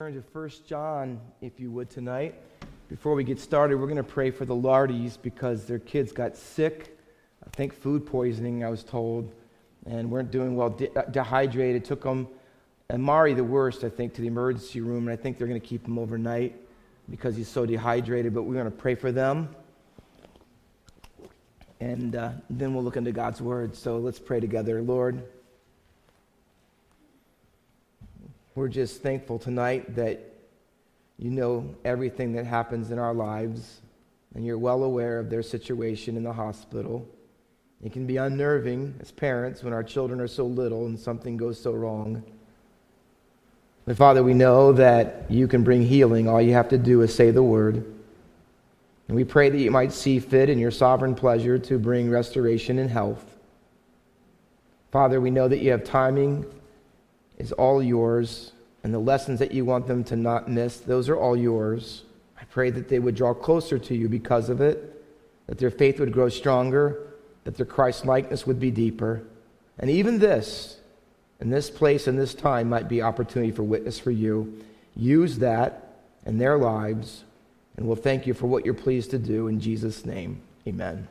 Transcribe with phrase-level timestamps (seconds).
[0.00, 2.36] Turn to 1 John, if you would, tonight.
[2.88, 6.36] Before we get started, we're going to pray for the Lardies because their kids got
[6.36, 6.96] sick.
[7.44, 9.34] I think food poisoning, I was told,
[9.86, 11.84] and weren't doing well, de- uh, dehydrated.
[11.84, 12.28] Took them,
[12.88, 15.60] and Mari, the worst, I think, to the emergency room, and I think they're going
[15.60, 16.54] to keep him overnight
[17.10, 18.32] because he's so dehydrated.
[18.32, 19.48] But we're going to pray for them,
[21.80, 23.74] and uh, then we'll look into God's Word.
[23.74, 24.80] So let's pray together.
[24.80, 25.24] Lord,
[28.58, 30.18] We're just thankful tonight that
[31.16, 33.82] you know everything that happens in our lives
[34.34, 37.06] and you're well aware of their situation in the hospital.
[37.84, 41.60] It can be unnerving as parents when our children are so little and something goes
[41.60, 42.24] so wrong.
[43.84, 46.28] But Father, we know that you can bring healing.
[46.28, 47.76] All you have to do is say the word.
[49.06, 52.80] And we pray that you might see fit in your sovereign pleasure to bring restoration
[52.80, 53.36] and health.
[54.90, 56.44] Father, we know that you have timing
[57.38, 58.52] is all yours,
[58.84, 62.02] and the lessons that you want them to not miss, those are all yours.
[62.38, 65.04] I pray that they would draw closer to you because of it,
[65.46, 67.06] that their faith would grow stronger,
[67.44, 69.22] that their Christ likeness would be deeper.
[69.78, 70.78] And even this,
[71.40, 74.62] in this place and this time, might be opportunity for witness for you.
[74.96, 77.24] Use that in their lives,
[77.76, 79.46] and we'll thank you for what you're pleased to do.
[79.46, 81.06] In Jesus' name, amen.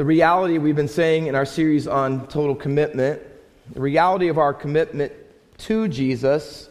[0.00, 3.20] The reality we've been saying in our series on total commitment,
[3.70, 5.12] the reality of our commitment
[5.58, 6.70] to Jesus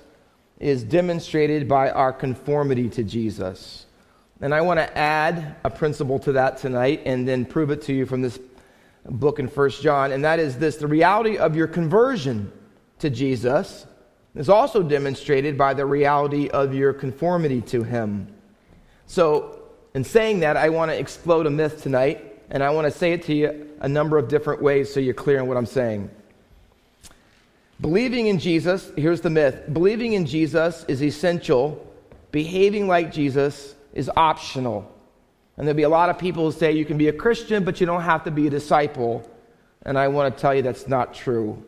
[0.60, 3.86] is demonstrated by our conformity to Jesus.
[4.42, 7.94] And I want to add a principle to that tonight and then prove it to
[7.94, 8.40] you from this
[9.06, 12.52] book in First John, and that is this the reality of your conversion
[12.98, 13.86] to Jesus
[14.34, 18.34] is also demonstrated by the reality of your conformity to Him.
[19.06, 19.60] So,
[19.94, 23.14] in saying that, I want to explode a myth tonight and I want to say
[23.14, 26.10] it to you a number of different ways so you're clear on what I'm saying.
[27.82, 31.86] Believing in Jesus, here's the myth believing in Jesus is essential,
[32.32, 34.96] behaving like Jesus is optional.
[35.58, 37.80] And there'll be a lot of people who say you can be a Christian, but
[37.80, 39.30] you don't have to be a disciple.
[39.84, 41.64] And I want to tell you that's not true.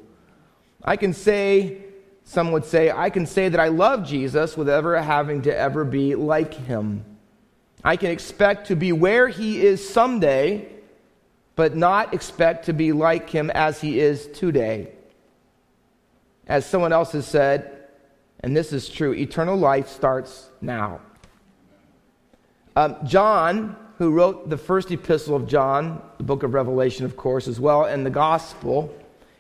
[0.84, 1.78] I can say,
[2.24, 5.84] some would say, I can say that I love Jesus without ever having to ever
[5.84, 7.04] be like him.
[7.84, 10.68] I can expect to be where he is someday,
[11.56, 14.90] but not expect to be like him as he is today.
[16.48, 17.88] As someone else has said,
[18.42, 21.02] and this is true, eternal life starts now.
[22.76, 27.48] Um, John, who wrote the first epistle of John, the book of Revelation, of course,
[27.48, 28.94] as well, and the gospel,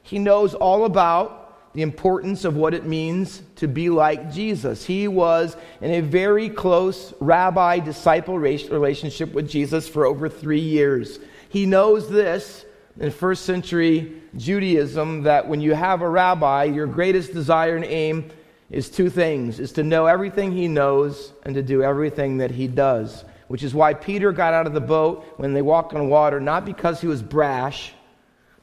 [0.03, 1.40] he knows all about
[1.73, 4.85] the importance of what it means to be like Jesus.
[4.85, 11.19] He was in a very close rabbi disciple relationship with Jesus for over three years.
[11.49, 12.65] He knows this
[12.99, 18.31] in first century Judaism that when you have a rabbi, your greatest desire and aim
[18.69, 22.67] is two things is to know everything he knows and to do everything that he
[22.67, 23.25] does.
[23.47, 26.63] Which is why Peter got out of the boat when they walked on water, not
[26.63, 27.93] because he was brash,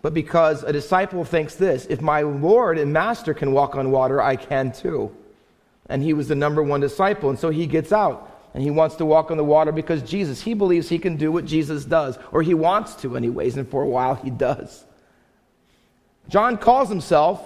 [0.00, 4.20] but because a disciple thinks this if my Lord and Master can walk on water,
[4.20, 5.14] I can too.
[5.88, 7.31] And he was the number one disciple.
[7.31, 10.42] And so he gets out and he wants to walk on the water because Jesus,
[10.42, 13.82] he believes he can do what Jesus does, or he wants to, anyways, and for
[13.82, 14.84] a while he does.
[16.28, 17.41] John calls himself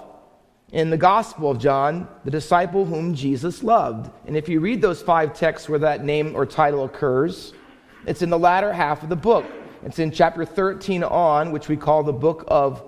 [0.72, 4.10] in the Gospel of John the disciple whom Jesus loved.
[4.26, 7.52] And if you read those five texts where that name or title occurs,
[8.06, 9.44] it's in the latter half of the book.
[9.84, 12.82] It's in chapter 13 on, which we call the book of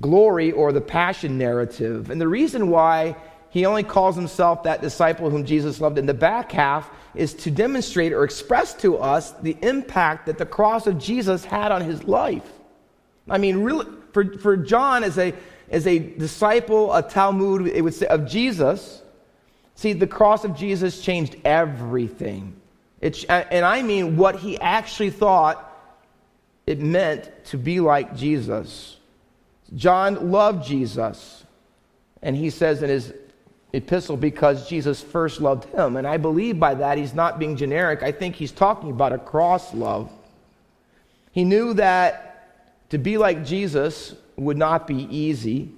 [0.00, 2.10] glory or the passion narrative.
[2.10, 3.16] And the reason why
[3.48, 7.50] he only calls himself that disciple whom Jesus loved in the back half is to
[7.50, 12.04] demonstrate or express to us the impact that the cross of Jesus had on his
[12.04, 12.48] life.
[13.28, 15.34] I mean, really, for, for John, as a,
[15.70, 19.02] as a disciple, a talmid, it would say, of Jesus,
[19.74, 22.54] see, the cross of Jesus changed everything.
[23.00, 25.66] It, and I mean what he actually thought
[26.70, 28.96] it meant to be like Jesus.
[29.74, 31.44] John loved Jesus.
[32.22, 33.12] And he says in his
[33.72, 35.96] epistle, because Jesus first loved him.
[35.96, 38.04] And I believe by that he's not being generic.
[38.04, 40.12] I think he's talking about a cross love.
[41.32, 45.72] He knew that to be like Jesus would not be easy,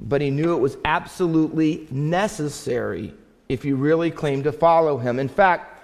[0.00, 3.14] but he knew it was absolutely necessary
[3.48, 5.18] if you really claimed to follow him.
[5.18, 5.79] In fact,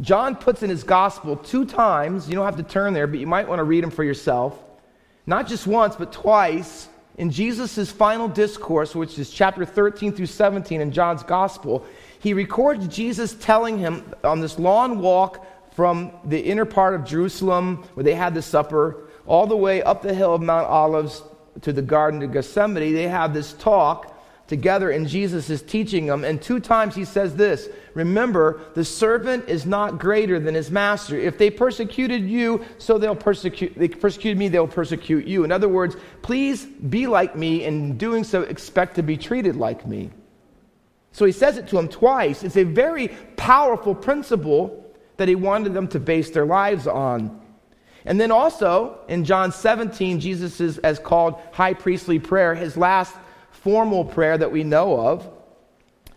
[0.00, 2.28] John puts in his gospel two times.
[2.28, 4.58] You don't have to turn there, but you might want to read them for yourself.
[5.26, 10.80] Not just once, but twice in Jesus' final discourse, which is chapter 13 through 17
[10.80, 11.84] in John's gospel.
[12.20, 17.84] He records Jesus telling him on this long walk from the inner part of Jerusalem
[17.94, 21.22] where they had the supper all the way up the hill of Mount Olives
[21.62, 22.94] to the Garden of Gethsemane.
[22.94, 24.17] They have this talk
[24.48, 26.24] together, and Jesus is teaching them.
[26.24, 31.16] And two times he says this Remember, the servant is not greater than his master.
[31.16, 35.44] If they persecuted you, so they'll persecute, they persecuted me, they'll persecute you.
[35.44, 39.54] In other words, please be like me, and in doing so, expect to be treated
[39.54, 40.10] like me.
[41.12, 42.42] So he says it to them twice.
[42.42, 44.84] It's a very powerful principle
[45.16, 47.40] that he wanted them to base their lives on.
[48.04, 53.14] And then also in John 17, Jesus is as called high priestly prayer, his last
[53.62, 55.28] formal prayer that we know of.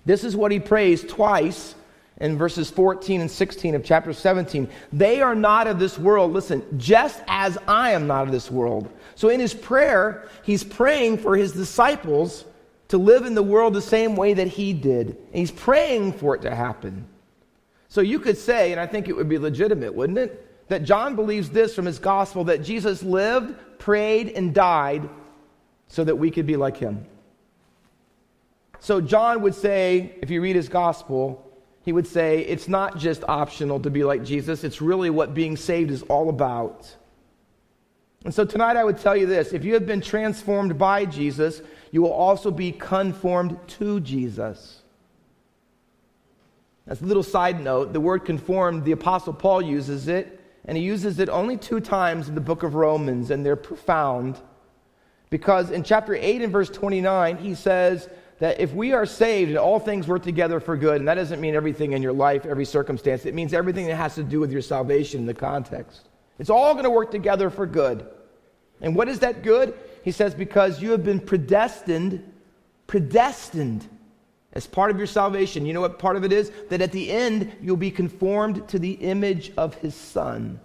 [0.05, 1.75] This is what he prays twice
[2.19, 4.69] in verses 14 and 16 of chapter 17.
[4.93, 8.91] They are not of this world, listen, just as I am not of this world.
[9.15, 12.45] So in his prayer, he's praying for his disciples
[12.89, 15.17] to live in the world the same way that he did.
[15.33, 17.07] He's praying for it to happen.
[17.89, 20.67] So you could say, and I think it would be legitimate, wouldn't it?
[20.69, 25.09] That John believes this from his gospel that Jesus lived, prayed, and died
[25.87, 27.05] so that we could be like him.
[28.81, 31.47] So John would say, if you read his gospel,
[31.83, 35.55] he would say it's not just optional to be like Jesus, it's really what being
[35.55, 36.97] saved is all about.
[38.25, 41.61] And so tonight I would tell you this if you have been transformed by Jesus,
[41.91, 44.81] you will also be conformed to Jesus.
[46.87, 50.83] As a little side note, the word conformed, the Apostle Paul uses it, and he
[50.83, 54.39] uses it only two times in the book of Romans, and they're profound.
[55.29, 58.09] Because in chapter 8 and verse 29, he says,
[58.41, 61.39] that if we are saved and all things work together for good, and that doesn't
[61.39, 64.51] mean everything in your life, every circumstance, it means everything that has to do with
[64.51, 66.09] your salvation in the context.
[66.39, 68.03] It's all going to work together for good.
[68.81, 69.75] And what is that good?
[70.03, 72.33] He says, because you have been predestined,
[72.87, 73.87] predestined
[74.53, 75.67] as part of your salvation.
[75.67, 76.51] You know what part of it is?
[76.69, 80.59] That at the end, you'll be conformed to the image of his son.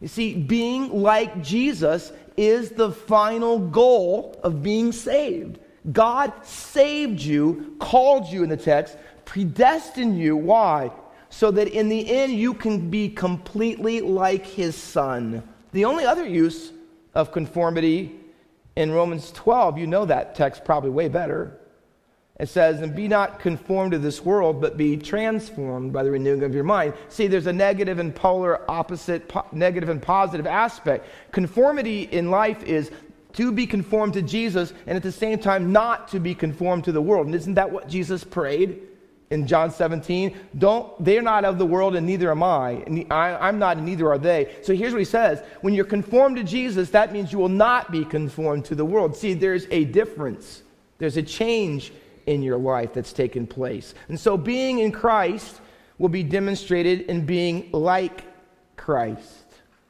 [0.00, 5.58] You see, being like Jesus is the final goal of being saved.
[5.92, 10.36] God saved you, called you in the text, predestined you.
[10.36, 10.90] Why?
[11.30, 15.42] So that in the end you can be completely like his son.
[15.72, 16.72] The only other use
[17.14, 18.16] of conformity
[18.76, 21.56] in Romans 12, you know that text probably way better.
[22.40, 26.42] It says, and be not conformed to this world, but be transformed by the renewing
[26.42, 26.94] of your mind.
[27.10, 31.06] See, there's a negative and polar opposite, po- negative and positive aspect.
[31.32, 32.90] Conformity in life is
[33.34, 36.92] to be conformed to Jesus and at the same time not to be conformed to
[36.92, 37.26] the world.
[37.26, 38.82] And isn't that what Jesus prayed
[39.30, 40.36] in John 17?
[40.58, 42.82] Don't, they're not of the world and neither am I.
[42.86, 44.54] And I I'm not and neither are they.
[44.62, 45.42] So here's what he says.
[45.60, 49.16] When you're conformed to Jesus, that means you will not be conformed to the world.
[49.16, 50.62] See, there's a difference.
[50.98, 51.92] There's a change
[52.26, 53.94] in your life that's taken place.
[54.08, 55.60] And so being in Christ
[55.98, 58.24] will be demonstrated in being like
[58.76, 59.44] Christ.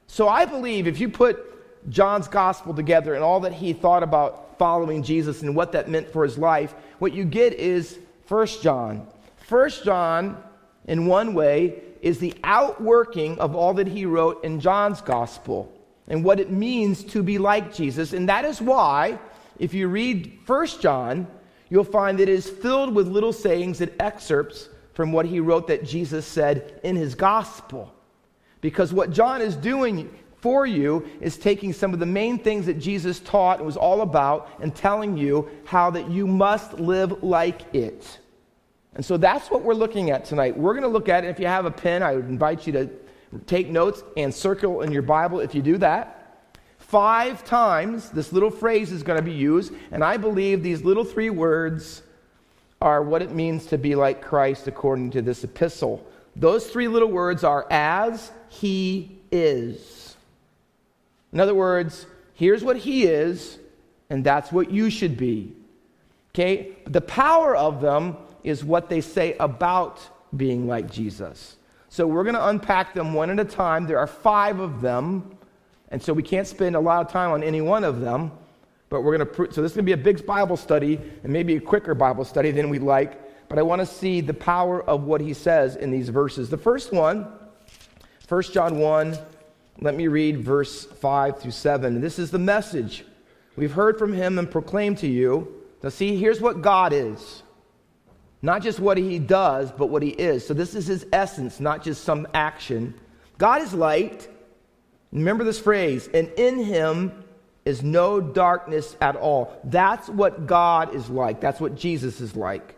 [0.07, 1.50] So I believe if you put
[1.89, 6.11] John's gospel together and all that he thought about following Jesus and what that meant
[6.13, 9.07] for his life, what you get is First John.
[9.37, 10.43] First John,
[10.87, 15.73] in one way, is the outworking of all that he wrote in John's gospel
[16.09, 18.13] and what it means to be like Jesus.
[18.13, 19.19] And that is why,
[19.59, 21.27] if you read First John,
[21.69, 25.69] you'll find that it is filled with little sayings and excerpts from what he wrote
[25.69, 27.95] that Jesus said in his gospel.
[28.61, 32.79] Because what John is doing for you is taking some of the main things that
[32.79, 37.75] Jesus taught and was all about and telling you how that you must live like
[37.75, 38.19] it.
[38.95, 40.57] And so that's what we're looking at tonight.
[40.57, 41.29] We're going to look at it.
[41.29, 42.91] If you have a pen, I would invite you to
[43.47, 46.17] take notes and circle in your Bible if you do that.
[46.79, 51.05] Five times this little phrase is going to be used, and I believe these little
[51.05, 52.03] three words
[52.83, 56.05] are what it means to be like Christ according to this epistle.
[56.35, 60.00] Those three little words are as he is.
[61.33, 63.59] In other words, here's what he is,
[64.09, 65.55] and that's what you should be.
[66.35, 66.77] Okay?
[66.87, 70.01] The power of them is what they say about
[70.37, 71.57] being like Jesus.
[71.89, 73.87] So we're going to unpack them one at a time.
[73.87, 75.37] There are five of them,
[75.91, 78.33] and so we can't spend a lot of time on any one of them.
[78.89, 81.33] But we're going to, so this is going to be a big Bible study, and
[81.33, 83.49] maybe a quicker Bible study than we'd like.
[83.49, 86.51] But I want to see the power of what he says in these verses.
[86.51, 87.27] The first one,
[88.29, 89.19] 1 John 1,
[89.81, 92.01] let me read verse 5 through 7.
[92.01, 93.05] This is the message
[93.57, 95.55] we've heard from him and proclaimed to you.
[95.83, 97.43] Now, see, here's what God is
[98.43, 100.47] not just what he does, but what he is.
[100.47, 102.95] So, this is his essence, not just some action.
[103.37, 104.29] God is light.
[105.13, 107.25] Remember this phrase, and in him
[107.65, 109.61] is no darkness at all.
[109.65, 111.41] That's what God is like.
[111.41, 112.77] That's what Jesus is like.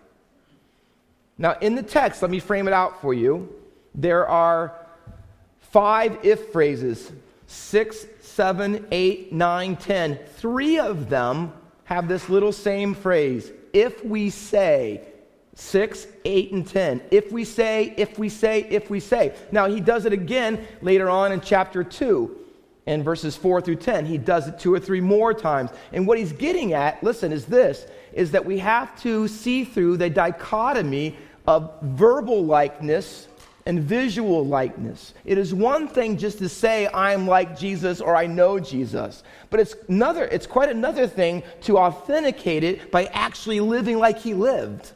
[1.39, 3.49] Now, in the text, let me frame it out for you.
[3.95, 4.75] There are
[5.73, 7.11] five if phrases
[7.47, 10.19] six, seven, eight, nine, ten.
[10.37, 11.53] Three of them
[11.85, 15.03] have this little same phrase If we say,
[15.55, 17.03] 6, 8, and 10.
[17.11, 19.35] If we say, if we say, if we say.
[19.51, 22.39] Now, he does it again later on in chapter 2
[22.87, 24.07] in verses 4 through 10.
[24.07, 25.71] He does it two or three more times.
[25.93, 29.97] And what he's getting at, listen, is this is that we have to see through
[29.97, 33.29] the dichotomy of verbal likeness
[33.67, 35.15] and visual likeness.
[35.25, 39.61] It is one thing just to say I'm like Jesus or I know Jesus, but
[39.61, 44.93] it's another it's quite another thing to authenticate it by actually living like he lived.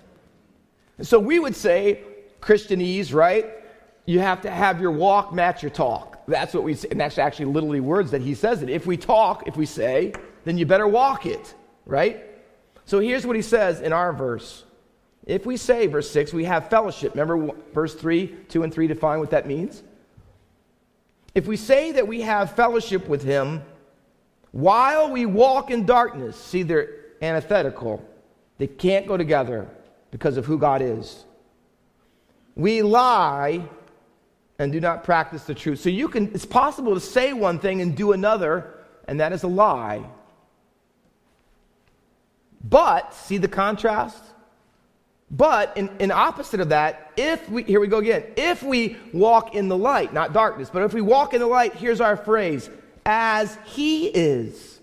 [1.02, 2.02] So we would say
[2.40, 3.46] Christianese, right?
[4.06, 6.24] You have to have your walk match your talk.
[6.26, 8.70] That's what we say, and that's actually literally words that he says it.
[8.70, 10.12] If we talk, if we say,
[10.44, 11.54] then you better walk it,
[11.84, 12.24] right?
[12.84, 14.64] So here's what he says in our verse.
[15.26, 17.14] If we say, verse 6, we have fellowship.
[17.14, 19.82] Remember verse 3, 2 and 3 define what that means?
[21.34, 23.62] If we say that we have fellowship with him
[24.52, 26.88] while we walk in darkness, see, they're
[27.20, 28.02] antithetical.
[28.58, 29.68] They can't go together
[30.10, 31.24] because of who God is.
[32.54, 33.68] We lie
[34.58, 35.80] and do not practice the truth.
[35.80, 38.74] So you can it's possible to say one thing and do another,
[39.06, 40.06] and that is a lie.
[42.64, 44.22] But see the contrast?
[45.30, 49.54] But in, in opposite of that, if we here we go again, if we walk
[49.54, 52.70] in the light, not darkness, but if we walk in the light, here's our phrase,
[53.04, 54.80] as he is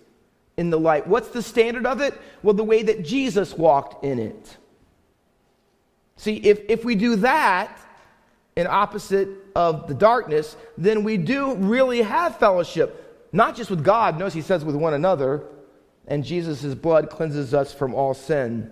[0.57, 1.07] in the light.
[1.07, 2.19] What's the standard of it?
[2.41, 4.57] Well, the way that Jesus walked in it.
[6.17, 7.79] See, if, if we do that
[8.55, 14.19] in opposite of the darkness, then we do really have fellowship, not just with God,
[14.19, 15.43] notice he says with one another,
[16.07, 18.71] and Jesus' blood cleanses us from all sin.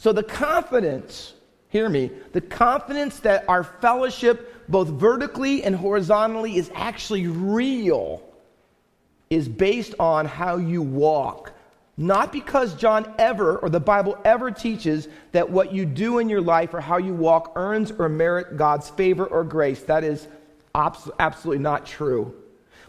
[0.00, 1.34] So the confidence,
[1.68, 8.22] hear me, the confidence that our fellowship, both vertically and horizontally, is actually real,
[9.28, 11.52] is based on how you walk
[12.00, 16.40] not because John ever, or the Bible ever teaches that what you do in your
[16.40, 19.82] life or how you walk earns or merit God's favor or grace.
[19.82, 20.26] That is
[20.74, 22.34] absolutely not true.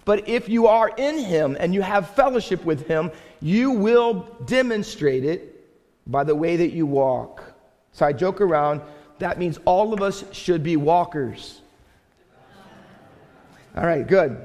[0.05, 5.25] But if you are in Him and you have fellowship with Him, you will demonstrate
[5.25, 5.50] it
[6.07, 7.43] by the way that you walk.
[7.91, 8.81] So I joke around,
[9.19, 11.61] that means all of us should be walkers.
[13.75, 14.37] All right, good.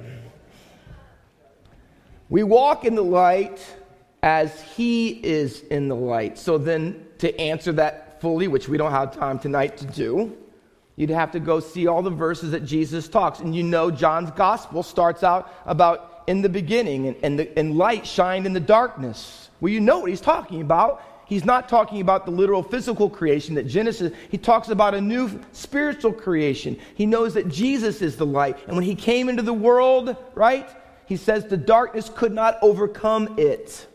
[2.29, 3.61] We walk in the light
[4.23, 6.39] as he is in the light.
[6.39, 10.37] So then, to answer that fully, which we don't have time tonight to do,
[10.97, 13.41] you'd have to go see all the verses that Jesus talks.
[13.41, 17.77] And you know, John's gospel starts out about in the beginning, and, and, the, and
[17.77, 19.49] light shined in the darkness.
[19.61, 21.03] Well, you know what he's talking about.
[21.27, 25.41] He's not talking about the literal physical creation that Genesis, he talks about a new
[25.53, 26.79] spiritual creation.
[26.95, 28.57] He knows that Jesus is the light.
[28.69, 30.69] And when he came into the world, right,
[31.07, 33.87] he says the darkness could not overcome it.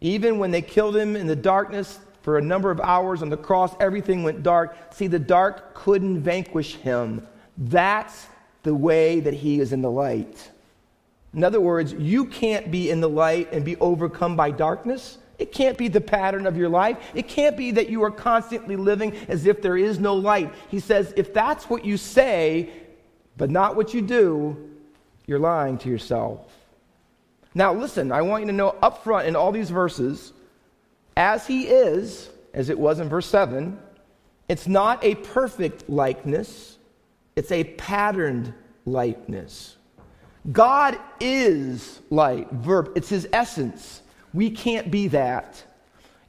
[0.00, 3.36] Even when they killed him in the darkness for a number of hours on the
[3.36, 4.76] cross, everything went dark.
[4.92, 7.26] See, the dark couldn't vanquish him.
[7.56, 8.26] That's
[8.64, 10.50] the way that he is in the light.
[11.34, 15.18] In other words, you can't be in the light and be overcome by darkness.
[15.40, 16.98] It can't be the pattern of your life.
[17.14, 20.52] It can't be that you are constantly living as if there is no light.
[20.68, 22.70] He says, if that's what you say,
[23.38, 24.70] but not what you do,
[25.26, 26.46] you're lying to yourself.
[27.54, 30.34] Now, listen, I want you to know up front in all these verses,
[31.16, 33.78] as he is, as it was in verse 7,
[34.48, 36.76] it's not a perfect likeness,
[37.34, 38.52] it's a patterned
[38.84, 39.76] likeness.
[40.52, 43.99] God is light, verb, it's his essence.
[44.32, 45.62] We can't be that.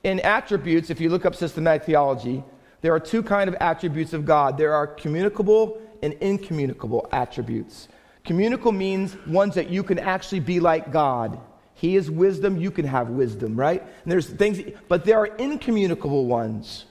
[0.03, 2.43] In attributes, if you look up systematic theology,
[2.81, 4.57] there are two kind of attributes of God.
[4.57, 7.87] There are communicable and incommunicable attributes.
[8.25, 11.39] Communicable means ones that you can actually be like God.
[11.73, 13.81] He is wisdom, you can have wisdom, right?
[13.81, 16.85] And there's things, but there are incommunicable ones.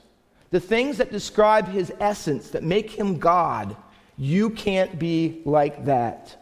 [0.49, 3.75] The things that describe his essence, that make him God,
[4.17, 6.37] you can't be like that.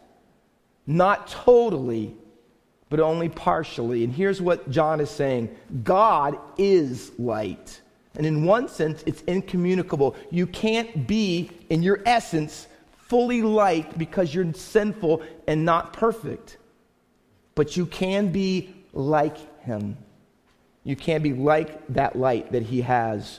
[0.86, 2.16] Not totally,
[2.90, 4.04] but only partially.
[4.04, 7.80] And here's what John is saying God is light.
[8.16, 10.16] And in one sense, it's incommunicable.
[10.30, 16.58] You can't be, in your essence, fully light because you're sinful and not perfect.
[17.54, 19.96] But you can be like him.
[20.82, 23.38] You can be like that light that he has.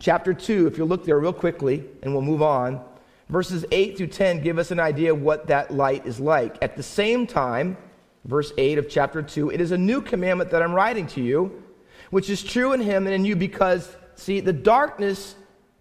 [0.00, 2.82] Chapter 2, if you look there real quickly, and we'll move on,
[3.28, 6.56] verses 8 through 10 give us an idea of what that light is like.
[6.62, 7.76] At the same time,
[8.24, 11.62] verse 8 of chapter 2, it is a new commandment that I'm writing to you,
[12.10, 15.34] which is true in him and in you because, see, the darkness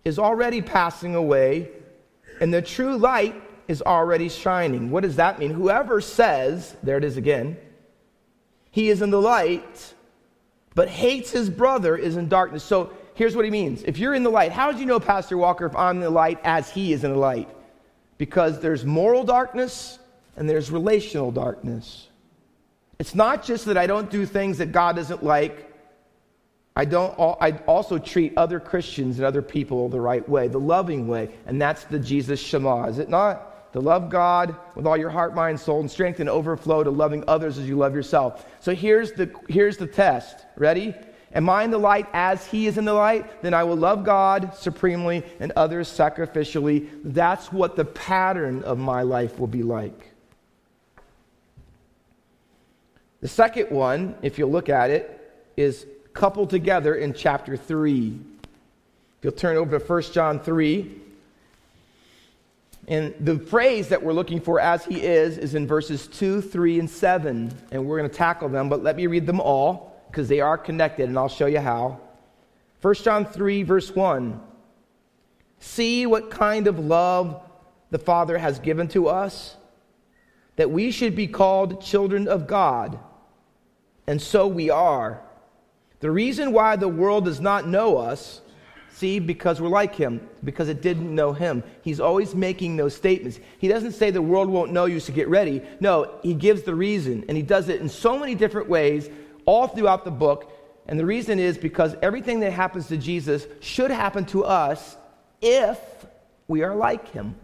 [0.06, 1.70] is already passing away
[2.40, 3.36] and the true light
[3.68, 4.90] is already shining.
[4.90, 5.52] What does that mean?
[5.52, 7.58] Whoever says, there it is again,
[8.72, 9.94] he is in the light
[10.76, 12.64] but hates his brother is in darkness.
[12.64, 13.84] So here's what he means.
[13.84, 16.10] If you're in the light, how do you know, Pastor Walker, if I'm in the
[16.10, 17.50] light as he is in the light?
[18.18, 20.00] Because there's moral darkness
[20.38, 22.08] and there's relational darkness.
[23.00, 25.68] It's not just that I don't do things that God doesn't like.
[26.76, 31.08] I don't I also treat other Christians and other people the right way, the loving
[31.08, 33.74] way, and that's the Jesus Shema, is it not?
[33.74, 37.24] To love God with all your heart, mind, soul, and strength, and overflow to loving
[37.28, 38.46] others as you love yourself.
[38.60, 40.46] So here's the here's the test.
[40.58, 40.94] Ready?
[41.34, 43.42] Am I in the light as He is in the light?
[43.42, 46.90] Then I will love God supremely and others sacrificially.
[47.04, 50.09] That's what the pattern of my life will be like.
[53.22, 55.16] The second one, if you look at it,
[55.58, 58.20] is coupled together in chapter 3.
[59.18, 61.02] If you'll turn over to 1 John 3.
[62.88, 66.80] And the phrase that we're looking for as he is is in verses 2, 3,
[66.80, 67.52] and 7.
[67.72, 70.58] And we're going to tackle them, but let me read them all because they are
[70.58, 72.00] connected, and I'll show you how.
[72.82, 74.40] 1 John 3, verse 1.
[75.60, 77.42] See what kind of love
[77.92, 79.58] the Father has given to us,
[80.56, 82.98] that we should be called children of God.
[84.10, 85.22] And so we are.
[86.00, 88.42] The reason why the world does not know us,
[88.90, 91.62] see, because we're like him, because it didn't know him.
[91.84, 93.40] He's always making those statements.
[93.60, 95.62] He doesn't say the world won't know you, so get ready.
[95.80, 99.12] No, he gives the reason, and he does it in so many different ways
[99.46, 100.52] all throughout the book.
[100.88, 104.98] And the reason is because everything that happens to Jesus should happen to us
[105.40, 105.78] if
[106.48, 107.36] we are like him.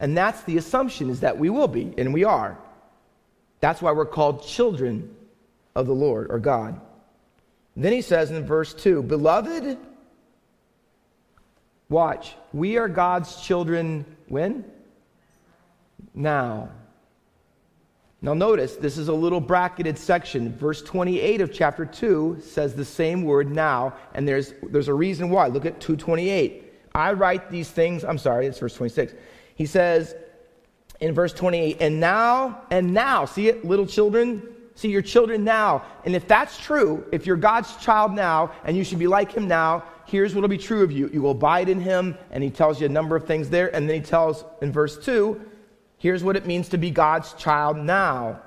[0.00, 2.58] And that's the assumption is that we will be, and we are.
[3.60, 5.14] That's why we're called children
[5.74, 6.80] of the Lord or God.
[7.76, 9.78] Then he says in verse 2 Beloved,
[11.88, 14.64] watch, we are God's children when?
[16.14, 16.70] Now.
[18.22, 20.54] Now, notice this is a little bracketed section.
[20.54, 25.30] Verse 28 of chapter 2 says the same word now, and there's, there's a reason
[25.30, 25.46] why.
[25.46, 26.64] Look at 228.
[26.94, 29.14] I write these things, I'm sorry, it's verse 26.
[29.54, 30.14] He says
[31.00, 34.42] in verse 28, and now, and now, see it, little children,
[34.80, 35.84] See, your children now.
[36.06, 39.46] And if that's true, if you're God's child now and you should be like him
[39.46, 41.10] now, here's what will be true of you.
[41.12, 43.68] You will abide in him, and he tells you a number of things there.
[43.76, 45.38] And then he tells in verse 2,
[45.98, 48.40] here's what it means to be God's child now.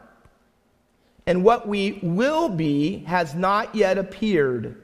[1.27, 4.81] And what we will be has not yet appeared.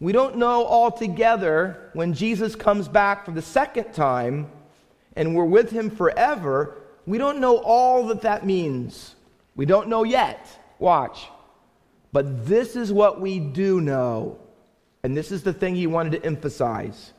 [0.00, 4.50] We don't know altogether when Jesus comes back for the second time
[5.14, 6.78] and we're with him forever.
[7.04, 9.14] We don't know all that that means.
[9.58, 10.46] We don't know yet.
[10.78, 11.26] Watch.
[12.12, 14.38] But this is what we do know.
[15.02, 17.12] And this is the thing he wanted to emphasize.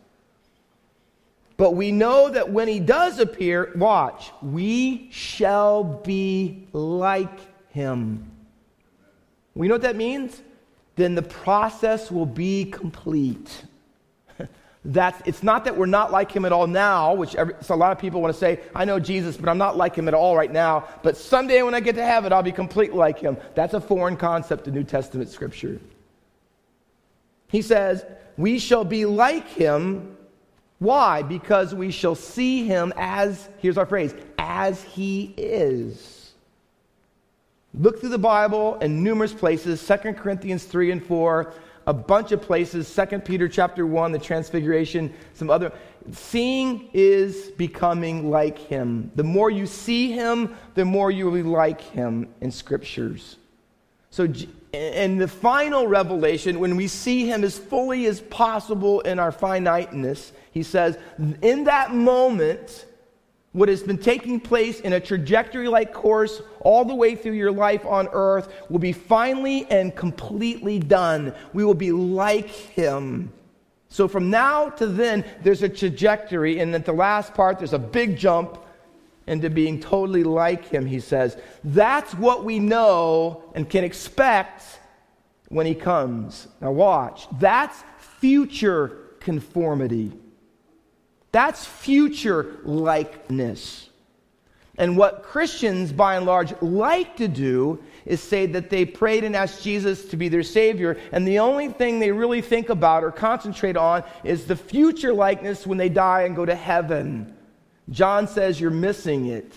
[1.58, 7.40] But we know that when he does appear, watch, we shall be like
[7.72, 8.32] him.
[9.54, 10.42] We know what that means?
[10.96, 13.66] Then the process will be complete.
[14.86, 17.78] That's, it's not that we're not like him at all now, which every, so a
[17.78, 20.14] lot of people want to say, I know Jesus, but I'm not like him at
[20.14, 20.88] all right now.
[21.04, 23.36] But someday when I get to heaven, I'll be complete like him.
[23.56, 25.82] That's a foreign concept to New Testament scripture.
[27.50, 28.06] He says,
[28.38, 30.16] We shall be like him.
[30.78, 31.24] Why?
[31.24, 36.32] Because we shall see him as, here's our phrase, as he is.
[37.74, 41.54] Look through the Bible in numerous places, 2 Corinthians 3 and 4
[41.90, 45.72] a bunch of places, Second Peter chapter 1, the transfiguration, some other.
[46.12, 49.12] Seeing is becoming like him.
[49.16, 53.38] The more you see him, the more you will be like him in scriptures.
[54.12, 54.32] So,
[54.72, 60.32] in the final revelation, when we see him as fully as possible in our finiteness,
[60.52, 60.96] he says,
[61.42, 62.86] in that moment,
[63.52, 67.52] what has been taking place in a trajectory like course all the way through your
[67.52, 71.34] life on earth will be finally and completely done.
[71.54, 73.32] We will be like him.
[73.90, 77.80] So from now to then, there's a trajectory, and at the last part, there's a
[77.80, 78.64] big jump
[79.26, 81.38] into being totally like him, he says.
[81.64, 84.64] That's what we know and can expect
[85.48, 86.48] when he comes.
[86.62, 87.28] Now, watch.
[87.40, 90.12] That's future conformity.
[91.32, 93.90] That's future likeness.
[94.78, 99.36] And what Christians, by and large, like to do is say that they prayed and
[99.36, 103.12] asked Jesus to be their Savior, and the only thing they really think about or
[103.12, 107.36] concentrate on is the future likeness when they die and go to heaven.
[107.90, 109.52] John says you're missing it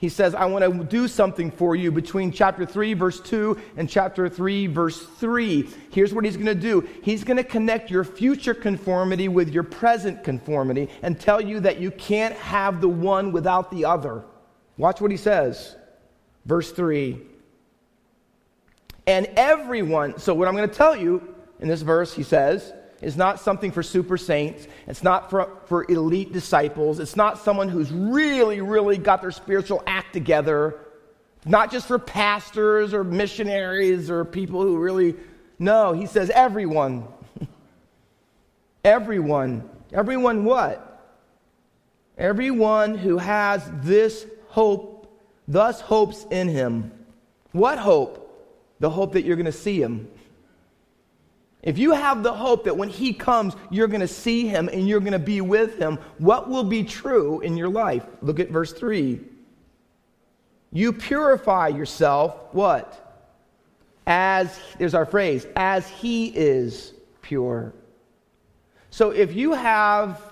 [0.00, 3.86] he says, I want to do something for you between chapter 3, verse 2, and
[3.86, 5.68] chapter 3, verse 3.
[5.90, 9.62] Here's what he's going to do He's going to connect your future conformity with your
[9.62, 14.24] present conformity and tell you that you can't have the one without the other.
[14.78, 15.76] Watch what he says.
[16.46, 17.20] Verse 3
[19.06, 23.16] And everyone, so what I'm going to tell you in this verse, he says, is
[23.16, 24.66] not something for super saints.
[24.86, 27.00] It's not for, for elite disciples.
[27.00, 30.78] It's not someone who's really, really got their spiritual act together.
[31.46, 35.16] Not just for pastors or missionaries or people who really.
[35.58, 37.06] No, he says everyone.
[38.84, 39.68] everyone.
[39.92, 40.86] Everyone what?
[42.18, 46.92] Everyone who has this hope, thus hopes in him.
[47.52, 48.26] What hope?
[48.78, 50.08] The hope that you're going to see him.
[51.62, 54.88] If you have the hope that when he comes, you're going to see him and
[54.88, 58.06] you're going to be with him, what will be true in your life?
[58.22, 59.20] Look at verse 3.
[60.72, 63.28] You purify yourself, what?
[64.06, 67.74] As, there's our phrase, as he is pure.
[68.90, 70.22] So if you have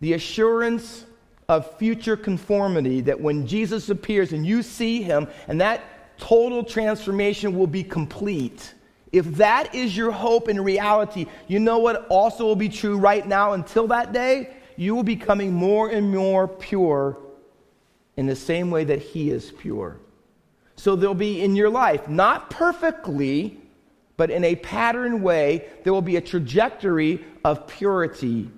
[0.00, 1.04] the assurance
[1.48, 5.82] of future conformity that when Jesus appears and you see him and that
[6.16, 8.74] total transformation will be complete
[9.12, 13.26] if that is your hope and reality, you know what also will be true right
[13.26, 14.50] now until that day?
[14.76, 17.18] You will be becoming more and more pure
[18.16, 19.98] in the same way that He is pure.
[20.76, 23.58] So there'll be in your life, not perfectly,
[24.16, 28.50] but in a pattern way, there will be a trajectory of purity,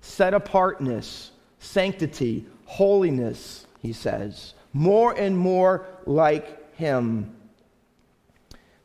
[0.00, 4.54] set apartness, sanctity, holiness, he says.
[4.72, 7.34] More and more like Him.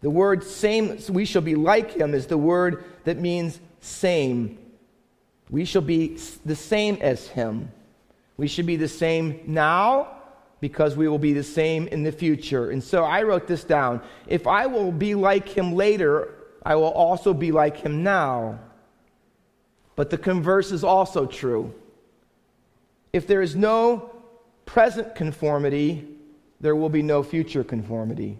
[0.02, 4.58] The word same, we shall be like him, is the word that means same.
[5.50, 7.72] We shall be the same as him.
[8.38, 10.16] We should be the same now
[10.60, 12.72] because we will be the same in the future.
[12.72, 14.02] And so I wrote this down.
[14.28, 16.34] If I will be like him later,
[16.66, 18.60] I will also be like him now.
[19.96, 21.74] But the converse is also true.
[23.14, 24.12] If there is no
[24.66, 26.08] present conformity,
[26.60, 28.40] there will be no future conformity.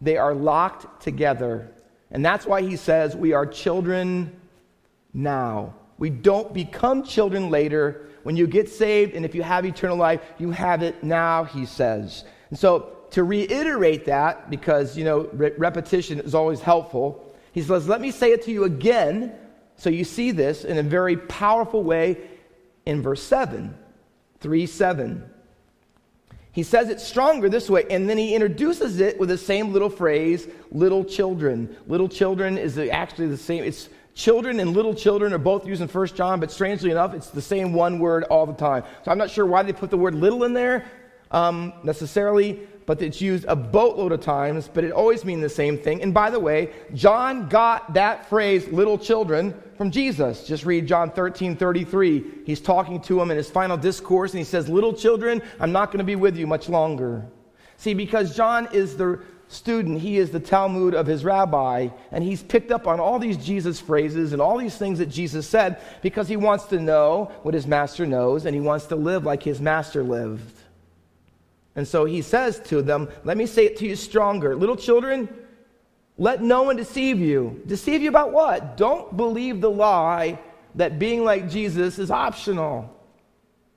[0.00, 1.72] They are locked together.
[2.10, 4.38] And that's why he says we are children
[5.12, 5.74] now.
[5.98, 8.08] We don't become children later.
[8.22, 11.64] When you get saved and if you have eternal life, you have it now, he
[11.64, 12.24] says.
[12.50, 17.88] And so to reiterate that, because, you know, re- repetition is always helpful, he says,
[17.88, 19.32] let me say it to you again
[19.76, 22.18] so you see this in a very powerful way
[22.86, 23.76] in verse 7,
[24.40, 25.30] 3 7.
[26.56, 29.90] He says it stronger this way, and then he introduces it with the same little
[29.90, 31.76] phrase, little children.
[31.86, 33.62] Little children is actually the same.
[33.62, 37.28] It's children and little children are both used in 1 John, but strangely enough, it's
[37.28, 38.84] the same one word all the time.
[39.04, 40.86] So I'm not sure why they put the word little in there
[41.30, 45.76] um, necessarily, but it's used a boatload of times, but it always means the same
[45.76, 46.02] thing.
[46.02, 50.46] And by the way, John got that phrase, little children, from Jesus.
[50.46, 52.24] Just read John 13, 33.
[52.46, 55.90] He's talking to him in his final discourse, and he says, Little children, I'm not
[55.90, 57.26] going to be with you much longer.
[57.76, 62.42] See, because John is the student, he is the talmid of his rabbi, and he's
[62.42, 66.26] picked up on all these Jesus phrases and all these things that Jesus said because
[66.26, 69.60] he wants to know what his master knows, and he wants to live like his
[69.60, 70.55] master lived.
[71.76, 74.56] And so he says to them, Let me say it to you stronger.
[74.56, 75.28] Little children,
[76.18, 77.62] let no one deceive you.
[77.66, 78.78] Deceive you about what?
[78.78, 80.40] Don't believe the lie
[80.74, 82.92] that being like Jesus is optional.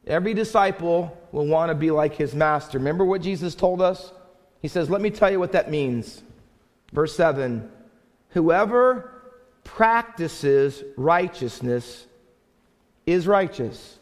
[0.08, 2.78] Every disciple will want to be like his master.
[2.78, 4.14] Remember what Jesus told us?
[4.62, 6.24] He says, Let me tell you what that means.
[6.94, 7.70] Verse 7
[8.30, 9.12] Whoever
[9.66, 12.08] practices righteousness
[13.06, 14.00] is righteous.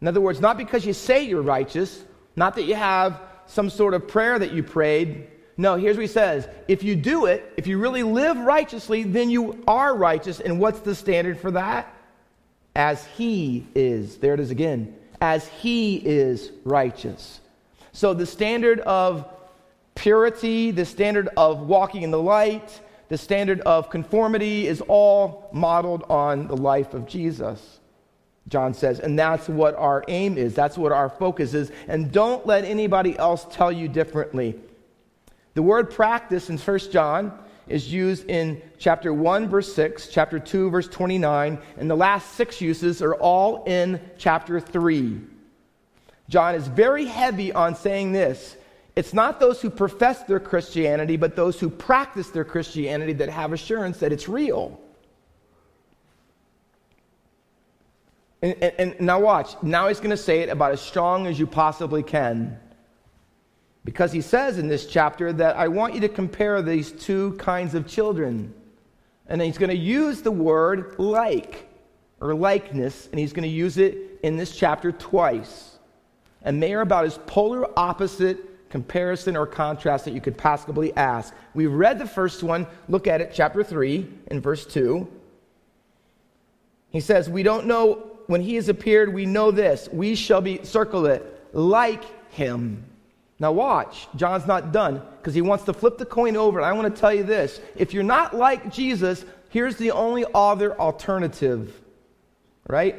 [0.00, 2.04] In other words, not because you say you're righteous,
[2.34, 5.28] not that you have some sort of prayer that you prayed.
[5.56, 9.30] No, here's what he says if you do it, if you really live righteously, then
[9.30, 10.40] you are righteous.
[10.40, 11.92] And what's the standard for that?
[12.74, 14.18] As he is.
[14.18, 14.94] There it is again.
[15.20, 17.40] As he is righteous.
[17.92, 19.26] So the standard of
[19.94, 26.02] purity, the standard of walking in the light, the standard of conformity is all modeled
[26.10, 27.80] on the life of Jesus.
[28.48, 30.54] John says, and that's what our aim is.
[30.54, 31.72] That's what our focus is.
[31.88, 34.54] And don't let anybody else tell you differently.
[35.54, 40.70] The word practice in 1 John is used in chapter 1, verse 6, chapter 2,
[40.70, 45.20] verse 29, and the last six uses are all in chapter 3.
[46.28, 48.56] John is very heavy on saying this.
[48.94, 53.52] It's not those who profess their Christianity, but those who practice their Christianity that have
[53.52, 54.80] assurance that it's real.
[58.42, 59.54] And, and, and now, watch.
[59.62, 62.58] Now he's going to say it about as strong as you possibly can.
[63.84, 67.74] Because he says in this chapter that I want you to compare these two kinds
[67.74, 68.52] of children.
[69.28, 71.68] And he's going to use the word like
[72.20, 75.78] or likeness, and he's going to use it in this chapter twice.
[76.42, 81.34] And they are about as polar opposite comparison or contrast that you could possibly ask.
[81.54, 82.66] We've read the first one.
[82.88, 85.06] Look at it, chapter 3 and verse 2.
[86.90, 89.88] He says, We don't know when he has appeared, we know this.
[89.92, 92.84] We shall be, circle it, like him.
[93.38, 94.08] Now, watch.
[94.16, 96.58] John's not done because he wants to flip the coin over.
[96.58, 100.24] And I want to tell you this if you're not like Jesus, here's the only
[100.34, 101.78] other alternative,
[102.66, 102.96] right?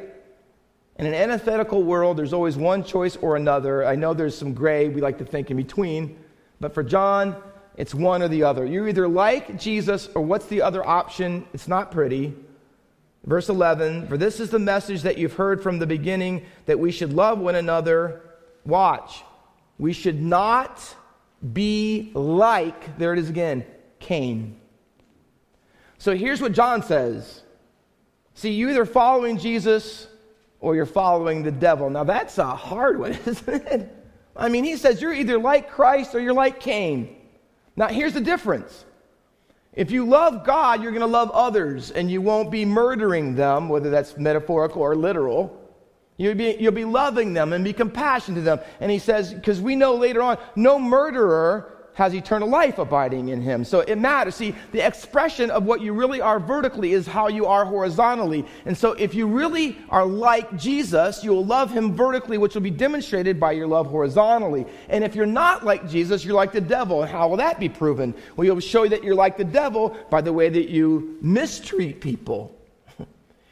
[0.96, 3.84] In an antithetical world, there's always one choice or another.
[3.84, 6.18] I know there's some gray we like to think in between,
[6.60, 7.36] but for John,
[7.76, 8.64] it's one or the other.
[8.64, 11.46] You're either like Jesus or what's the other option?
[11.52, 12.34] It's not pretty.
[13.24, 16.90] Verse 11 For this is the message that you've heard from the beginning that we
[16.90, 18.22] should love one another.
[18.64, 19.22] Watch.
[19.78, 20.94] We should not
[21.52, 23.64] be like, there it is again,
[24.00, 24.58] Cain.
[25.98, 27.42] So here's what John says
[28.34, 30.06] See, you're either following Jesus
[30.60, 31.90] or you're following the devil.
[31.90, 33.94] Now that's a hard one, isn't it?
[34.36, 37.16] I mean, he says you're either like Christ or you're like Cain.
[37.74, 38.84] Now here's the difference
[39.78, 43.68] if you love God, you're going to love others, and you won't be murdering them,
[43.68, 45.56] whether that's metaphorical or literal.
[46.16, 48.60] You'll be, you'll be loving them and be compassionate to them.
[48.80, 53.42] And he says, because we know later on, no murderer has eternal life abiding in
[53.42, 53.64] him.
[53.64, 54.36] So it matters.
[54.36, 58.46] See, the expression of what you really are vertically is how you are horizontally.
[58.66, 62.62] And so if you really are like Jesus, you will love him vertically, which will
[62.62, 64.64] be demonstrated by your love horizontally.
[64.88, 67.02] And if you're not like Jesus, you're like the devil.
[67.02, 68.14] And how will that be proven?
[68.36, 72.56] Well, you'll show that you're like the devil by the way that you mistreat people.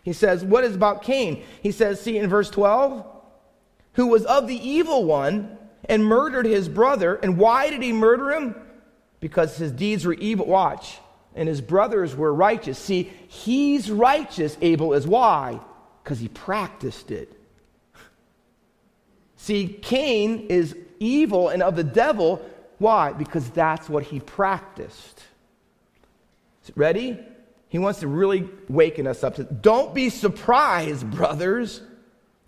[0.04, 1.42] he says, What is about Cain?
[1.64, 3.04] He says, see in verse 12,
[3.94, 7.14] who was of the evil one and murdered his brother.
[7.16, 8.55] And why did he murder him?
[9.20, 10.46] Because his deeds were evil.
[10.46, 10.99] Watch.
[11.35, 12.79] And his brothers were righteous.
[12.79, 15.61] See, he's righteous, Abel is why?
[16.03, 17.33] Because he practiced it.
[19.37, 22.44] See, Cain is evil and of the devil.
[22.79, 23.12] Why?
[23.12, 25.22] Because that's what he practiced.
[26.75, 27.18] Ready?
[27.68, 29.37] He wants to really waken us up.
[29.37, 31.83] To, Don't be surprised, brothers,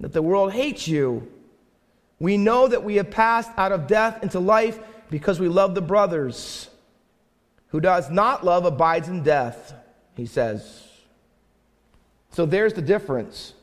[0.01, 1.31] that the world hates you.
[2.19, 4.79] We know that we have passed out of death into life
[5.11, 6.69] because we love the brothers.
[7.69, 9.75] Who does not love abides in death,
[10.17, 10.85] he says.
[12.33, 13.55] So there's the difference.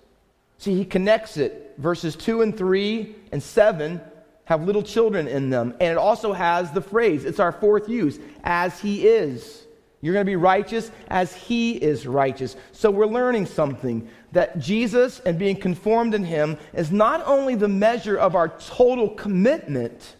[0.57, 1.73] See, he connects it.
[1.77, 4.01] Verses 2 and 3 and 7
[4.45, 5.73] have little children in them.
[5.79, 9.64] And it also has the phrase, it's our fourth use, as he is.
[10.05, 12.55] You're going to be righteous as he is righteous.
[12.73, 17.67] So we're learning something that Jesus and being conformed in him is not only the
[17.67, 20.15] measure of our total commitment,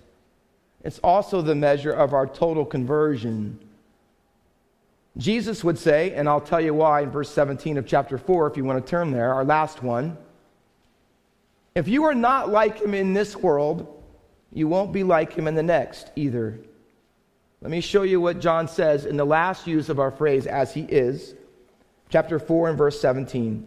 [0.84, 3.60] it's also the measure of our total conversion.
[5.17, 8.58] Jesus would say, and I'll tell you why in verse 17 of chapter 4, if
[8.58, 10.17] you want to turn there, our last one.
[11.76, 14.04] If you are not like him in this world,
[14.52, 16.60] you won't be like him in the next either.
[17.65, 20.71] Let me show you what John says in the last use of our phrase, as
[20.71, 21.34] he is,
[22.10, 23.65] chapter 4 and verse 17.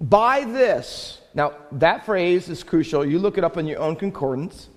[0.00, 3.04] By this, now that phrase is crucial.
[3.04, 4.70] You look it up in your own concordance.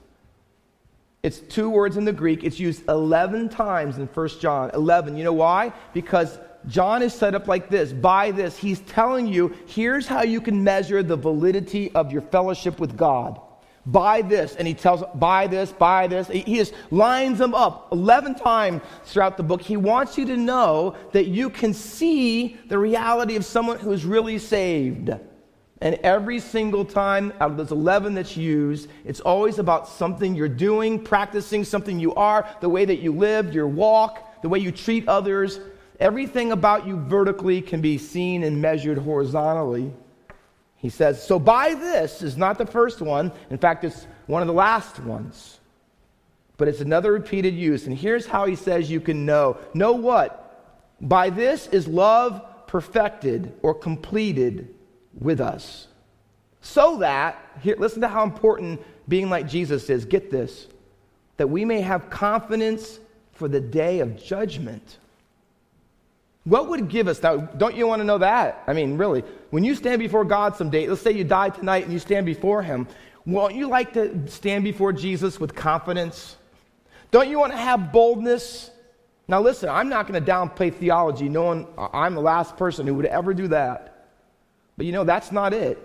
[1.24, 2.44] It's two words in the Greek.
[2.44, 4.72] It's used 11 times in 1 John.
[4.74, 5.16] 11.
[5.16, 5.72] You know why?
[5.94, 6.38] Because
[6.68, 7.94] John is set up like this.
[7.94, 12.78] By this, he's telling you here's how you can measure the validity of your fellowship
[12.78, 13.40] with God.
[13.86, 14.56] By this.
[14.56, 16.28] And he tells, by this, by this.
[16.28, 19.62] He just lines them up 11 times throughout the book.
[19.62, 24.06] He wants you to know that you can see the reality of someone who is
[24.06, 25.12] really saved.
[25.82, 30.48] And every single time out of those 11 that's used, it's always about something you're
[30.48, 34.72] doing, practicing, something you are, the way that you live, your walk, the way you
[34.72, 35.60] treat others.
[36.00, 39.92] Everything about you vertically can be seen and measured horizontally.
[40.82, 43.32] He says, So by this is not the first one.
[43.52, 45.60] In fact, it's one of the last ones.
[46.58, 47.86] But it's another repeated use.
[47.86, 49.58] And here's how he says you can know.
[49.76, 50.38] Know what?
[51.00, 54.74] By this is love perfected or completed
[55.20, 55.88] with us.
[56.62, 60.06] So that, here, listen to how important being like Jesus is.
[60.06, 60.68] Get this.
[61.38, 63.00] That we may have confidence
[63.34, 64.98] for the day of judgment.
[66.44, 67.58] What would give us that?
[67.58, 68.64] Don't you want to know that?
[68.66, 71.94] I mean, really, when you stand before God someday, let's say you die tonight and
[71.94, 72.88] you stand before Him,
[73.26, 76.38] won't you like to stand before Jesus with confidence?
[77.12, 78.72] Don't you want to have boldness?
[79.28, 83.06] Now, listen, I'm not going to downplay theology, knowing I'm the last person who would
[83.06, 84.10] ever do that.
[84.78, 85.78] But you know, that's not it.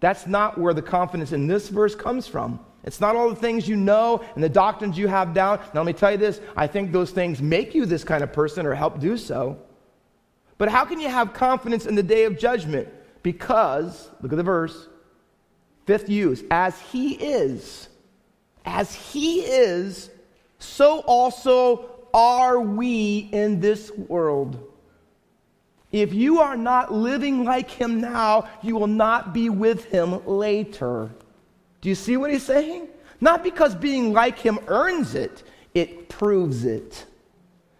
[0.00, 2.60] That's not where the confidence in this verse comes from.
[2.84, 5.58] It's not all the things you know and the doctrines you have down.
[5.74, 8.32] Now, let me tell you this I think those things make you this kind of
[8.32, 9.58] person or help do so.
[10.58, 12.88] But how can you have confidence in the day of judgment?
[13.22, 14.88] Because, look at the verse,
[15.86, 17.88] fifth use, as he is.
[18.68, 20.10] as he is,
[20.58, 24.64] so also are we in this world.
[25.90, 31.10] If you are not living like him now, you will not be with him later.
[31.80, 32.88] Do you see what he's saying?
[33.20, 35.42] Not because being like him earns it,
[35.74, 37.06] it proves it.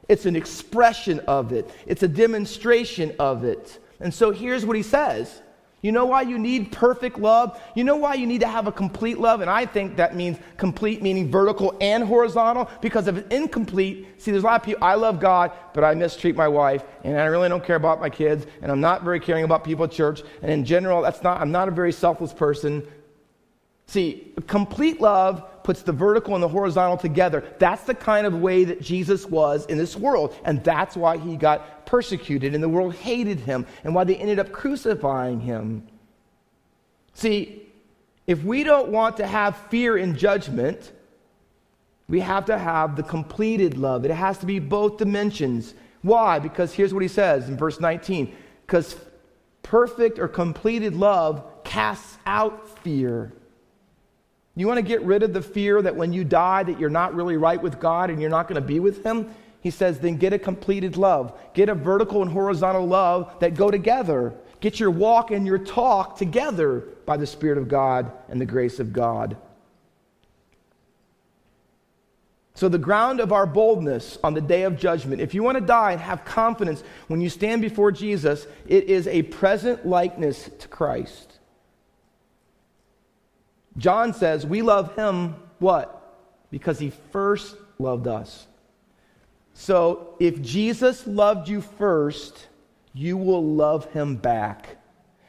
[0.09, 3.79] It's an expression of it, it's a demonstration of it.
[4.01, 5.43] And so here's what he says
[5.81, 7.61] you know why you need perfect love?
[7.77, 9.43] You know why you need to have a complete love?
[9.43, 12.69] And I think that means complete, meaning vertical and horizontal.
[12.81, 15.95] Because if it's incomplete, see, there's a lot of people, I love God, but I
[15.95, 19.21] mistreat my wife, and I really don't care about my kids, and I'm not very
[19.21, 20.23] caring about people at church.
[20.43, 22.85] And in general, that's not, I'm not a very selfless person.
[23.89, 27.43] See, complete love puts the vertical and the horizontal together.
[27.59, 30.37] That's the kind of way that Jesus was in this world.
[30.45, 34.39] And that's why he got persecuted and the world hated him and why they ended
[34.39, 35.89] up crucifying him.
[37.15, 37.67] See,
[38.27, 40.93] if we don't want to have fear in judgment,
[42.09, 44.05] we have to have the completed love.
[44.05, 45.73] It has to be both dimensions.
[46.03, 46.39] Why?
[46.39, 48.97] Because here's what he says in verse 19 because
[49.63, 53.33] perfect or completed love casts out fear.
[54.59, 57.15] You want to get rid of the fear that when you die that you're not
[57.15, 59.33] really right with God and you're not going to be with him?
[59.61, 61.39] He says, then get a completed love.
[61.55, 64.35] Get a vertical and horizontal love that go together.
[64.59, 68.81] Get your walk and your talk together by the Spirit of God and the grace
[68.81, 69.37] of God.
[72.55, 75.65] So, the ground of our boldness on the day of judgment, if you want to
[75.65, 80.67] die and have confidence when you stand before Jesus, it is a present likeness to
[80.67, 81.38] Christ.
[83.79, 85.95] John says, We love him, what?
[86.51, 88.47] Because he first loved us.
[89.55, 92.47] So if Jesus loved you first,
[92.93, 94.77] you will love him back.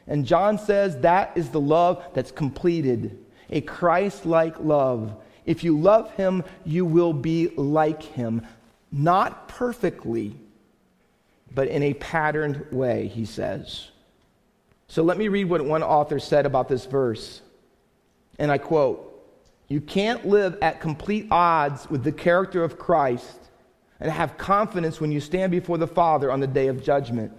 [0.08, 5.16] And John says that is the love that's completed, a Christ like love.
[5.46, 8.46] If you love him, you will be like him.
[8.92, 10.36] Not perfectly,
[11.54, 13.90] but in a patterned way, he says.
[14.88, 17.42] So let me read what one author said about this verse.
[18.39, 19.06] And I quote
[19.67, 23.38] You can't live at complete odds with the character of Christ
[23.99, 27.38] and have confidence when you stand before the Father on the day of judgment.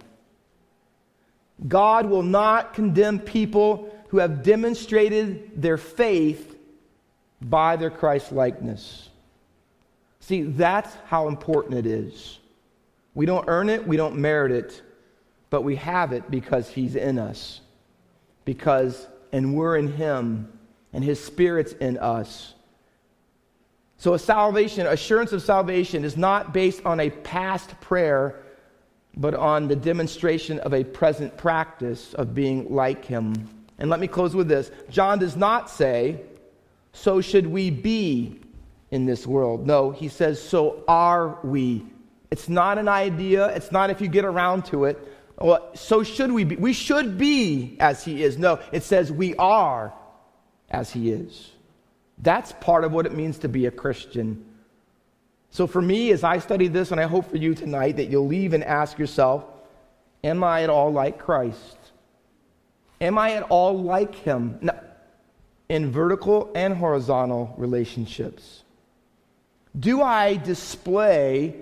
[1.67, 6.55] God will not condemn people who have demonstrated their faith
[7.41, 9.09] by their Christ likeness.
[10.19, 12.39] See, that's how important it is.
[13.15, 14.81] We don't earn it, we don't merit it,
[15.49, 17.61] but we have it because He's in us.
[18.45, 20.51] Because, and we're in Him
[20.93, 22.53] and his spirit's in us.
[23.97, 28.43] So, a salvation, assurance of salvation, is not based on a past prayer,
[29.15, 33.47] but on the demonstration of a present practice of being like him.
[33.77, 36.21] And let me close with this John does not say,
[36.93, 38.39] So should we be
[38.89, 39.65] in this world.
[39.65, 41.85] No, he says, So are we.
[42.29, 44.99] It's not an idea, it's not if you get around to it.
[45.37, 46.55] Well, so should we be.
[46.55, 48.37] We should be as he is.
[48.37, 49.93] No, it says we are
[50.71, 51.51] as he is.
[52.17, 54.43] That's part of what it means to be a Christian.
[55.51, 58.27] So, for me, as I study this, and I hope for you tonight, that you'll
[58.27, 59.45] leave and ask yourself
[60.23, 61.77] Am I at all like Christ?
[62.99, 64.69] Am I at all like him?
[65.67, 68.63] In vertical and horizontal relationships.
[69.77, 71.55] Do I display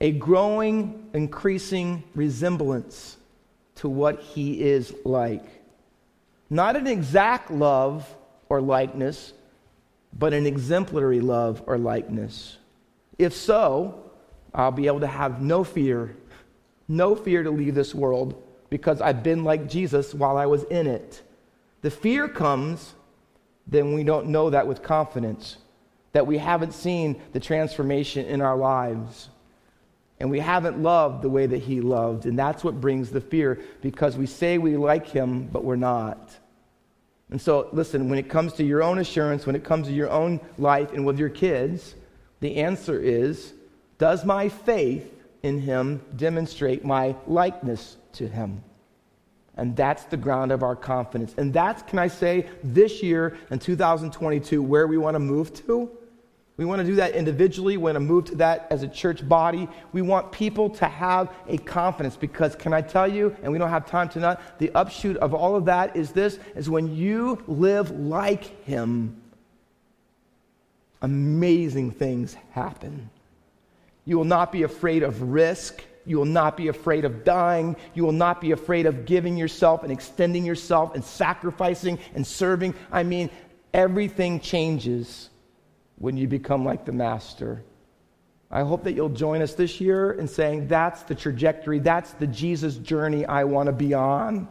[0.00, 3.16] a growing, increasing resemblance
[3.76, 5.61] to what he is like?
[6.52, 8.06] Not an exact love
[8.50, 9.32] or likeness,
[10.12, 12.58] but an exemplary love or likeness.
[13.16, 14.10] If so,
[14.54, 16.14] I'll be able to have no fear,
[16.88, 18.34] no fear to leave this world
[18.68, 21.22] because I've been like Jesus while I was in it.
[21.80, 22.92] The fear comes,
[23.66, 25.56] then we don't know that with confidence,
[26.12, 29.30] that we haven't seen the transformation in our lives.
[30.20, 32.26] And we haven't loved the way that he loved.
[32.26, 36.38] And that's what brings the fear because we say we like him, but we're not.
[37.32, 40.10] And so, listen, when it comes to your own assurance, when it comes to your
[40.10, 41.94] own life and with your kids,
[42.40, 43.54] the answer is
[43.96, 45.10] Does my faith
[45.42, 48.62] in Him demonstrate my likeness to Him?
[49.56, 51.34] And that's the ground of our confidence.
[51.38, 55.90] And that's, can I say, this year in 2022, where we want to move to.
[56.56, 57.76] We want to do that individually.
[57.76, 59.68] We want to move to that as a church body.
[59.92, 63.70] We want people to have a confidence because, can I tell you, and we don't
[63.70, 67.90] have time tonight, the upshoot of all of that is this is when you live
[67.90, 69.20] like Him,
[71.00, 73.08] amazing things happen.
[74.04, 75.82] You will not be afraid of risk.
[76.04, 77.76] You will not be afraid of dying.
[77.94, 82.74] You will not be afraid of giving yourself and extending yourself and sacrificing and serving.
[82.90, 83.30] I mean,
[83.74, 85.30] Everything changes
[86.02, 87.62] when you become like the Master.
[88.50, 92.26] I hope that you'll join us this year in saying, That's the trajectory, that's the
[92.26, 94.48] Jesus journey I want to be on.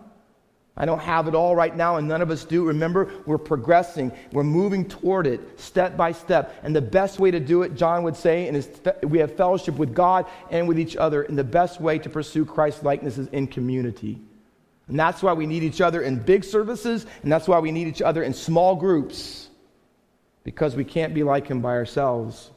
[0.78, 2.66] I don't have it all right now, and none of us do.
[2.66, 4.14] Remember, we're progressing.
[4.32, 6.56] We're moving toward it step by step.
[6.64, 8.70] And the best way to do it, John would say, is
[9.04, 11.24] we have fellowship with God and with each other.
[11.24, 14.22] And the best way to pursue Christ's likeness is in community.
[14.88, 17.90] And that's why we need each other in big services, and that's why we need
[17.90, 19.50] each other in small groups,
[20.44, 22.52] because we can't be like Him by ourselves.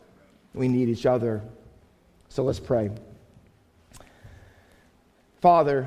[0.55, 1.43] We need each other.
[2.28, 2.91] So let's pray.
[5.41, 5.87] Father,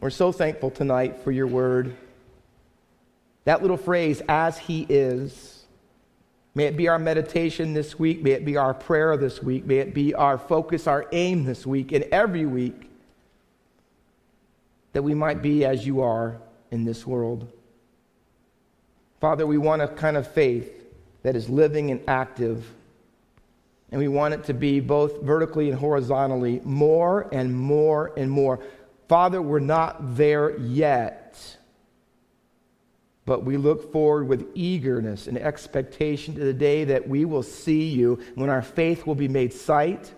[0.00, 1.96] we're so thankful tonight for your word.
[3.44, 5.64] That little phrase, as he is,
[6.54, 9.78] may it be our meditation this week, may it be our prayer this week, may
[9.78, 12.90] it be our focus, our aim this week, and every week,
[14.92, 16.36] that we might be as you are
[16.70, 17.50] in this world.
[19.20, 20.79] Father, we want a kind of faith
[21.22, 22.66] that is living and active.
[23.90, 28.60] And we want it to be both vertically and horizontally more and more and more.
[29.08, 31.56] Father, we're not there yet,
[33.24, 37.88] but we look forward with eagerness and expectation to the day that we will see
[37.88, 40.14] you when our faith will be made sight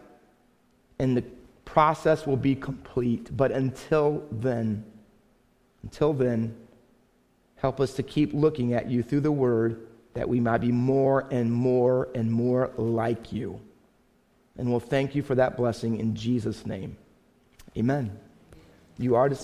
[0.98, 1.24] and the
[1.64, 3.34] process will be complete.
[3.34, 4.84] But until then,
[5.82, 6.54] until then,
[7.56, 11.26] help us to keep looking at you through the word that we might be more
[11.30, 13.60] and more and more like you.
[14.56, 16.96] And we'll thank you for that blessing in Jesus' name.
[17.76, 18.18] Amen.
[18.98, 19.40] You are dismissed.